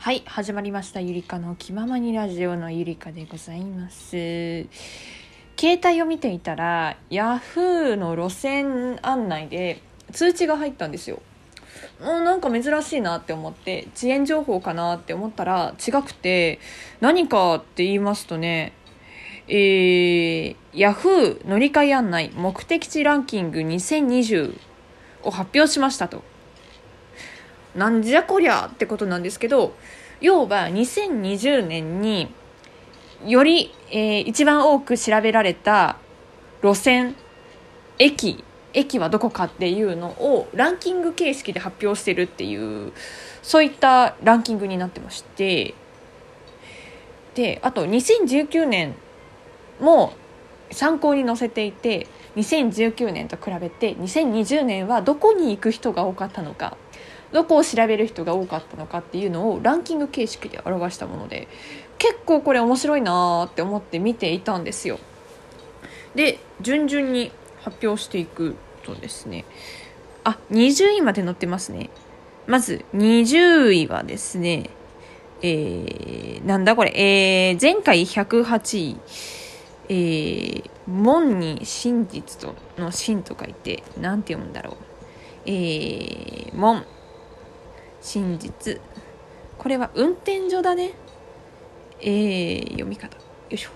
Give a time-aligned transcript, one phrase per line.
[0.00, 1.00] はい始まりました。
[1.00, 4.66] ゆりかの気ままにラジオのゆりかでございます。
[5.58, 9.82] 携帯を見ていたらヤフーの路線案内で
[10.12, 11.20] 通知が入ったんですよ。
[12.00, 16.60] もうなんか珍しいなって思って遅延情報かなって思ったら違くて
[17.00, 18.72] 何かって言いますとね
[19.48, 24.58] えー、ヤフー乗り換え案内目的地ランキング2020
[25.24, 26.22] を発表しましたと。
[27.78, 29.74] なんじゃこりゃってことなんですけど
[30.20, 32.28] 要は2020年に
[33.24, 35.96] より、えー、一番多く調べられた
[36.62, 37.14] 路線
[37.98, 42.92] 駅駅はどこかっていうのをランキング形式で発表してるっていう
[43.42, 45.74] そういったランキングになってまして
[47.34, 48.94] であと2019年
[49.80, 50.12] も
[50.70, 56.76] 参考に載せていて2019年と比べて2020年はどこに行く人が多かったのか
[57.32, 61.48] どこを調べる人が多かったのかっていうのをランキング形式で表したもので
[61.98, 64.98] 結構これ面白いなーって思って見ていたんですよ。
[66.14, 67.30] で順々に
[67.60, 69.44] 発表していくとですね
[70.24, 71.90] あ20位まで載ってますね。
[72.46, 74.70] まず20位はですね
[75.40, 78.96] えー、なんだこれ、えー、前回108位、
[79.88, 84.76] えー、門に真実との真と書いて、なんて読むんだろう。
[85.46, 86.84] えー、門。
[88.00, 88.80] 真実。
[89.58, 90.92] これは運転所だね。
[92.00, 93.16] えー、読み方。
[93.16, 93.70] よいしょ。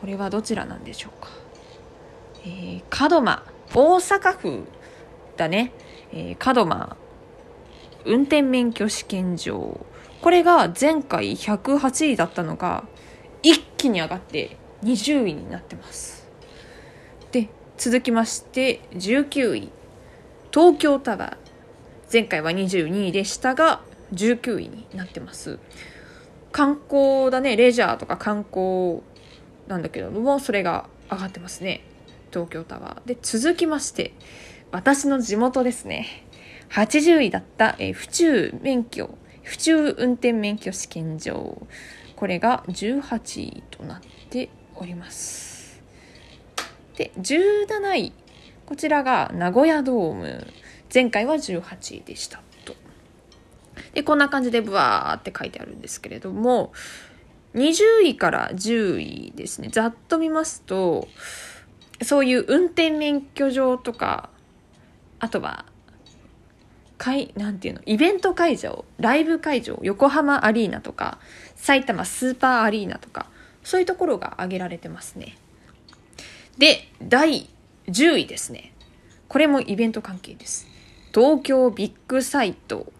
[0.00, 1.28] これはどちらなんでしょうか。
[2.44, 3.42] えー、門真。
[3.74, 4.64] 大阪府
[5.36, 5.72] だね、
[6.12, 6.96] えー、門真。
[8.04, 9.86] 運転免許試験場。
[10.22, 12.84] これが前回108位だったのが
[13.42, 16.26] 一気に上がって20位になってます。
[17.30, 19.70] で続きまして19位。
[20.50, 21.47] 東京タワー。
[22.10, 23.82] 前回は22位でしたが
[24.14, 25.58] 19位になってます。
[26.52, 29.02] 観光だねレジャーとか観光
[29.66, 31.82] なんだけどもそれが上がってますね。
[32.32, 33.08] 東京タワー。
[33.08, 34.14] で続きまして
[34.72, 36.24] 私の地元ですね。
[36.70, 39.10] 80位だった、え府中免許
[39.42, 41.60] 府中運転免許試験場。
[42.16, 45.82] これが18位となっております。
[46.96, 48.12] で17位
[48.64, 50.46] こちらが名古屋ドーム。
[50.92, 52.40] 前回は18位でした。
[52.64, 52.74] と。
[53.94, 56.72] でこんな感じでブワーって書いてあるんですけれども
[57.54, 59.68] 20位から10位ですね。
[59.70, 61.08] ざっと見ますと
[62.02, 64.30] そういう運転免許場とか
[65.18, 65.64] あとは
[66.96, 71.18] かいなんていうのイベント会場ライブ会場横浜アリーナとか
[71.54, 73.26] 埼玉スーパーアリーナとか
[73.62, 75.36] そういうところが挙げられてますね。
[76.58, 77.48] で第
[77.86, 78.72] 10位ですね。
[79.28, 80.66] これもイベント関係です。
[81.14, 82.92] 東京ビッグサイト。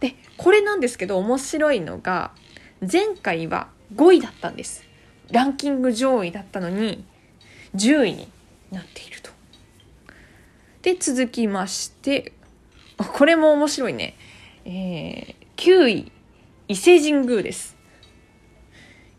[0.00, 2.32] で、これなんですけど面白いのが、
[2.80, 4.84] 前回は5位だったんです。
[5.30, 7.04] ランキング上位だったのに、
[7.74, 8.28] 10位に
[8.70, 9.30] なっていると。
[10.82, 12.32] で、続きまして、
[12.96, 14.14] これも面白いね。
[14.64, 16.12] えー、9位、
[16.68, 17.76] 伊勢神宮です。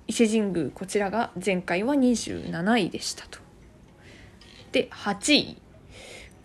[0.08, 3.40] 伊勢神宮、こちらが前回は27位でしたと。
[4.72, 5.58] で、8位、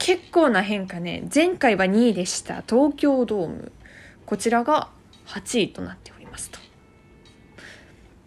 [0.00, 1.28] 結構な変化ね。
[1.32, 2.64] 前回は2位でした。
[2.66, 3.70] 東京ドーム。
[4.24, 4.88] こちらが
[5.26, 6.58] 8位となっておりますと。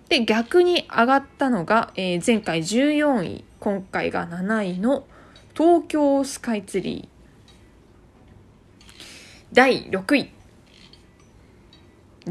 [0.08, 3.44] で逆に上がったのが、えー、前回14位。
[3.60, 5.08] 今回が7位の
[5.56, 8.94] 東京スカイツリー。
[9.52, 10.32] 第6位。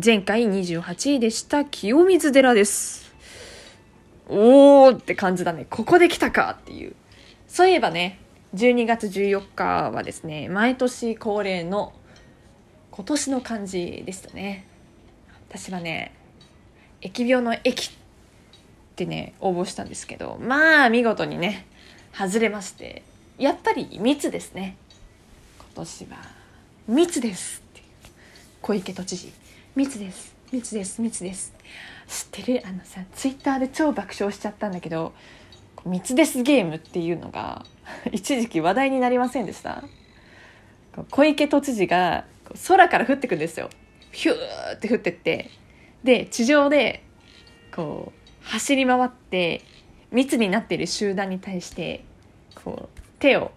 [0.03, 1.64] 前回28位でした。
[1.64, 3.12] 清水寺です。
[4.28, 5.66] おーって感じだね。
[5.69, 6.94] ここで来たかっていう。
[7.48, 8.22] そういえばね
[8.55, 11.95] 12月14日はですね毎年恒例の
[12.91, 14.67] 今年の漢字でしたね。
[15.49, 16.15] 私はね
[17.01, 17.95] 疫病の疫っ
[18.95, 21.67] てね応募したんですけどまあ見事にね
[22.13, 23.03] 外れまして
[23.39, 24.77] やっぱり密ですね。
[25.59, 26.19] 今年は
[26.87, 27.83] 密ですって
[28.60, 29.33] 小池都知事
[29.75, 31.55] 密です密です密です。
[32.07, 32.63] 知ってる？
[32.66, 35.15] あのさツイッターで超爆笑しちゃったんだけど
[35.84, 37.65] 密ですゲームっていうのが
[38.13, 39.83] 一時期話題になりませんでした？
[41.11, 42.25] 小池都知事が
[42.69, 43.71] 空から降ってくんですよ。
[44.13, 45.51] ヒューって降ってって。
[46.05, 47.03] で地上で
[47.75, 49.63] こう走り回って
[50.11, 52.05] 密になっている集団に対して
[52.65, 53.53] こう手を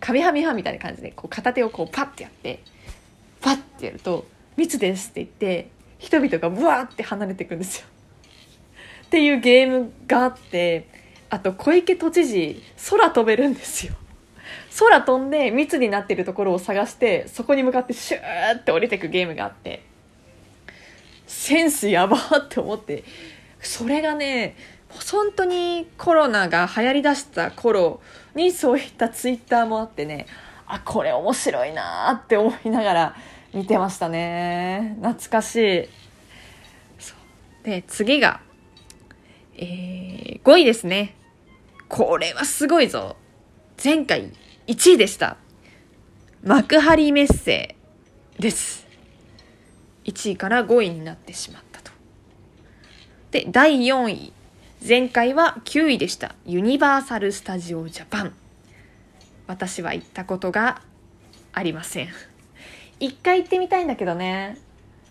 [0.00, 2.60] カメハメハみたいな感じでこう片手をこうパッてやって
[3.40, 4.26] パッてやると
[4.56, 7.86] 「密です」って言って人々がブワーって離れていくんですよ。
[9.06, 10.86] っていうゲームがあって
[11.32, 13.94] あと小池都知事空飛べるんですよ。
[14.78, 19.82] 空飛んで密になってるところを探してそこに向かってシューって降りてくゲームがあって。
[21.26, 23.04] センスやばって思って。
[23.62, 24.56] それがね
[25.10, 28.02] 本当にコロナが流行りだした頃
[28.34, 30.26] にそういったツイッターもあってね
[30.66, 33.16] あこれ面白いなって思いながら
[33.54, 34.98] 見てましたね。
[35.00, 35.88] 懐かしい。
[37.64, 38.42] で次が、
[39.56, 41.16] えー、5位ですね。
[41.92, 43.16] これはすごいぞ。
[43.84, 44.32] 前回
[44.66, 45.36] 1位でした。
[46.42, 47.76] 幕張メッセ
[48.38, 48.86] です。
[50.06, 51.92] 1位から5位になってしまったと。
[53.30, 54.32] で第4位。
[54.88, 56.34] 前回は9位でした。
[56.46, 58.32] ユニバーサル・スタジオ・ジャパン。
[59.46, 60.80] 私は行ったことが
[61.52, 62.08] ありません。
[63.00, 64.56] 一回行ってみたいんだけどね。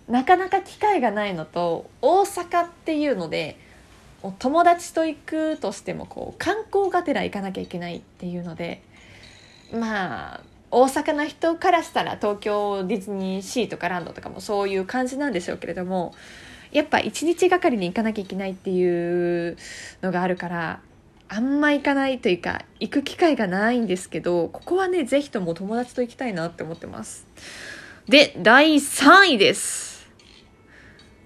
[0.09, 3.59] なかなか機会がないのと大阪っていうので
[4.39, 8.83] 友達と行くとしてもこう観光がてら行かなきゃいけないっていうので
[9.73, 16.13] まあ大阪の人からしたら東京ディズニーシーとかランドとかもそういう感じなんでしょうけれども
[16.71, 19.57] やっぱ一日がかりに行かなきゃいけないっていう
[20.01, 20.79] のがあるから
[21.27, 27.25] あんま行かないというか行く機会がないんですけどここはね是非とも友達と行きたいなって思ってます。
[28.07, 30.09] で第3位です。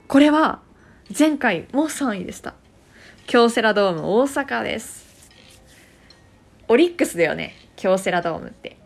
[0.07, 0.61] これは
[1.17, 2.53] 前回も3位でした。
[3.27, 5.03] 京セラドーム大阪です。
[6.67, 8.77] オリックスだよね京セラドームって。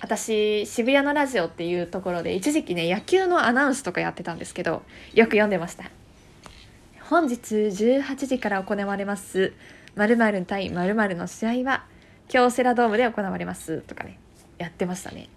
[0.00, 4.82] 私渋谷のラジオっていうところで一時期ね野球のアナウンスとかやってたんですけど
[5.12, 5.90] よく読んでました。
[7.02, 9.52] 本日18時から行われます
[9.94, 11.84] 〇〇対〇〇の試合は
[12.28, 14.18] 京セラドームで行われますとかね
[14.56, 15.28] やってましたね。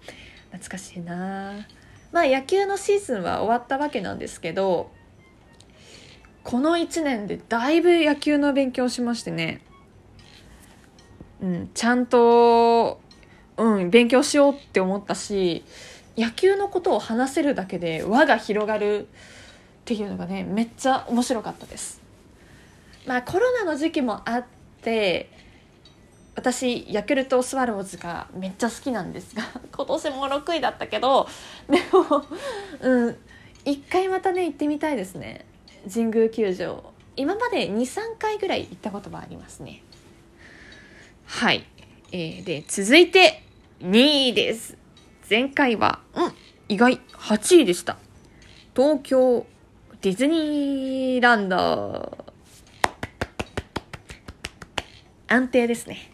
[0.50, 1.66] 懐かしいな
[2.10, 4.90] まあ野球のシーズンは終わったわけなんですけど
[6.44, 9.60] この1年でだいぶ野球の勉強しましてね
[11.42, 13.00] うんちゃんと
[13.60, 15.64] うん、勉強しようって思ったし
[16.16, 19.06] 野球のことを話せるだけで輪が広がるっ
[19.84, 22.00] ていうのがねめっちゃ面白かったです。
[23.06, 24.44] まあコロナの時期もあっ
[24.82, 25.30] て
[26.34, 29.42] 私ヤクルトスワローズがめっちゃ好きなんですが
[29.72, 31.28] 今年も6位だったけど
[31.68, 32.24] でも
[32.80, 33.16] うん
[33.64, 35.44] 一回またね行ってみたいですね
[35.92, 39.82] 神宮球場今まで23回ぐらい行ったこともありますね
[41.26, 41.64] はい、
[42.12, 43.42] えー、で続いて
[43.80, 44.76] 2位です。
[45.30, 46.32] 前回は、うん、
[46.68, 47.96] 意外、8位でした。
[48.76, 49.46] 東京
[50.02, 52.26] ディズニーランド。
[55.28, 56.12] 安定ですね。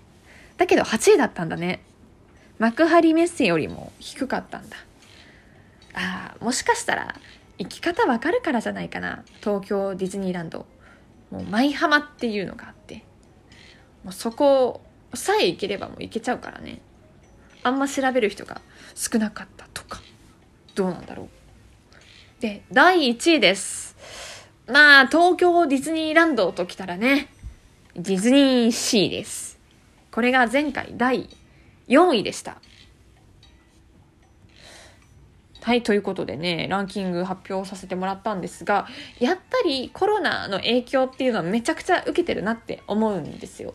[0.59, 1.83] だけど8位だったんだね。
[2.61, 4.77] 幕張メッセよりも低かったんだ。
[5.95, 7.17] ああ、もしかしたら、
[7.59, 9.25] 行き方わかるからじゃないかな。
[9.41, 10.67] 東京ディズニーランド。
[11.31, 13.05] もう舞浜っていうのがあって。
[14.05, 14.83] もうそこ
[15.15, 16.81] さえ行ければもう行けちゃうからね。
[17.67, 18.61] あんま調べる人が
[18.95, 20.01] 少なかったとか
[20.77, 21.29] どうなんだろう
[22.41, 23.97] で第1位です
[24.69, 27.29] まあ東京ディズニーランドときたらね
[27.97, 29.59] ディズニーシーです
[30.13, 31.29] これが前回第
[31.89, 32.59] 4位でした
[35.67, 38.87] はい、ということでね、ランキング発表させてもらったんですが、
[39.19, 43.75] やっぱりコロナの影響っていうのはめちゃくちゃ受けてるなって思うんですよ。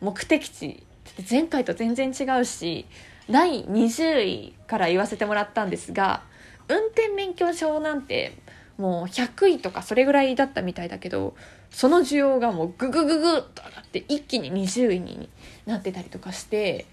[0.00, 0.82] 目的地、
[1.30, 2.86] 前回と全然違うし、
[3.30, 6.22] 第20位から言わせてもらったんですが
[6.68, 8.32] 運転免許証なんて
[8.78, 11.34] もう100位とかそれぐらいだったみたいだけど
[11.70, 15.28] その需要がもうググググッと上がって一気に20位に
[15.66, 16.86] なってたりとかして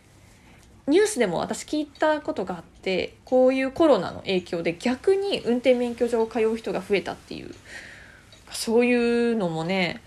[0.87, 7.53] ニュースでも私聞いたことがあってこういうコロナの影響で逆に運転免許証を通う人が増えたっていう
[8.51, 10.01] そういうのもね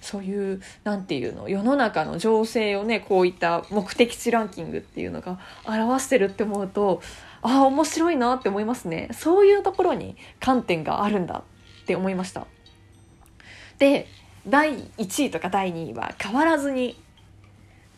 [0.00, 7.02] そういう何て言うの世の中の情勢をねこういった目的地ランキングっていうのが表してるって思うと
[7.42, 9.08] ああ面白いなって思いますね。
[9.12, 11.44] そういうところに観点があるんだ
[11.82, 12.46] って思いました。
[13.78, 14.08] で
[14.46, 16.96] 第1位とか第2位は変わらずに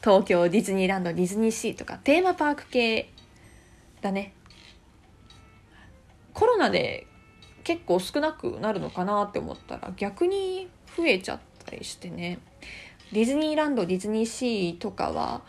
[0.04, 3.10] 東京ディズニーランドディズニーシーとかテーマパーク系
[4.02, 4.34] だね。
[6.34, 7.06] コロナで
[7.62, 12.38] 結構少なくなるのかなって思ったら逆に増えちゃったりしてね。
[13.12, 15.40] ディズニーランドディズニーシーとかは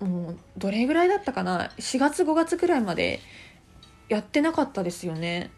[0.00, 3.20] もうどれぐらいだったかな？4月5月ぐらいまで
[4.08, 5.52] やってなかったですよね。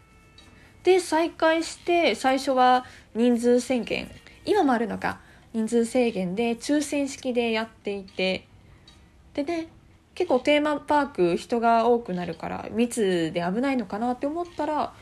[0.83, 4.11] で再開して最初は人数制限。
[4.45, 5.19] 今もあるのか。
[5.53, 8.47] 人数制限で抽選式でやっていて。
[9.33, 9.67] でね
[10.15, 14.93] 結構テーマパーク人が多くなるから密で危ないのかなって思ったら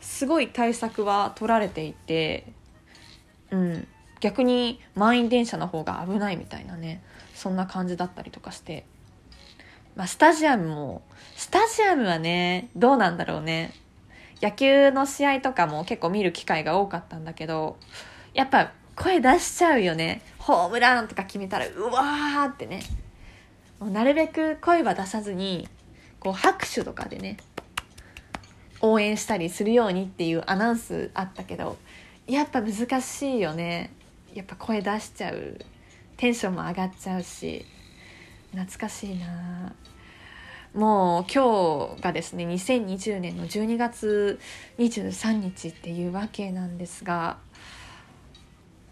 [0.00, 2.52] すごい対策は取られていて。
[3.50, 3.88] うん、
[4.20, 7.02] 逆に満員電車の方が危ないみたいなね。
[7.34, 8.84] そんな感じだったりとかして、
[9.94, 11.02] まあ、スタジアムも
[11.36, 13.72] スタジアムはねどうなんだろうね。
[14.42, 17.76] 野球の試合とかも結構見る機会が多かったんだけど
[18.34, 20.22] やっぱ声出しちゃうよね。
[20.38, 22.82] ホームランとか決めたらうわーってね。
[23.78, 25.68] もうなるべく声は出さずに
[26.18, 27.36] こう拍手とかでね
[28.80, 31.76] 応援したりするようにっていうアナウンスあったけど
[32.26, 33.92] やっぱ難しいよね。
[34.34, 35.58] やっぱ声出しちゃう。
[36.16, 37.64] テンションも上がっちゃうし。
[38.50, 39.74] 懐かしいな。
[40.74, 44.38] もう今日がですね2020年の12月
[44.78, 47.38] 23日っていうわけなんですが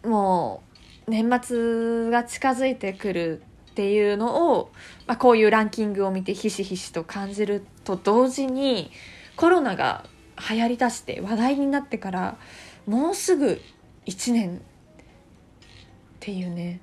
[0.07, 0.63] も
[1.07, 4.73] う年末が近づいてくるっていうのを、
[5.07, 8.91] まあ、こういうランキングを見てひしひしと感じると同時に
[9.37, 10.07] コロナが
[10.51, 12.39] 流行りだして話題になってから
[12.87, 13.61] もうすぐ
[14.07, 14.61] 1年っ
[16.21, 16.81] ていうね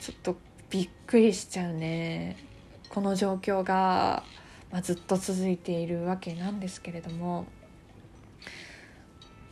[0.00, 0.36] ちょっと
[0.70, 2.36] びっくりしちゃうね。
[2.88, 4.22] この状況が、
[4.70, 7.46] まあ、ずっと続いているわけなんですけれども。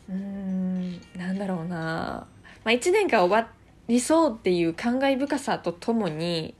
[0.08, 2.26] うーんなんだろうな、
[2.64, 3.50] まあ、1年が終わ
[3.88, 6.54] りそうっていう感慨深さとともに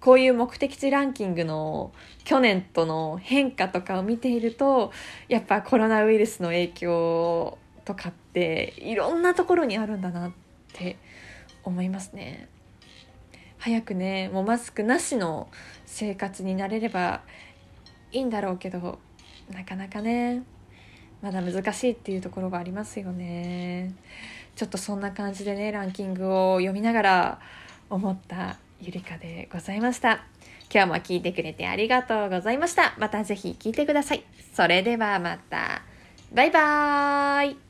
[0.00, 1.92] こういう目的地ランキングの
[2.24, 4.92] 去年との変化とかを見ていると
[5.28, 10.32] やっぱコロナウイルスの影響とかっていろんなところにあるんだなっ
[10.72, 10.96] て
[11.62, 12.48] 思いますね。
[13.58, 15.48] 早くねもうマスクなしの
[15.84, 17.20] 生活になれれば
[18.10, 18.98] いいんだろうけど
[19.50, 20.42] なかなかね
[21.20, 23.94] まだ難しいっていうところがありますよね
[24.60, 27.40] ちょっとそんな感じでねランキングを読みながら
[27.88, 30.22] 思ったゆりかでございました。
[30.70, 32.94] 今日も聞いてくれてありがとうございました。
[32.98, 34.24] また是非聞いてください。
[34.52, 35.80] それではまた。
[36.34, 37.69] バイバーイ。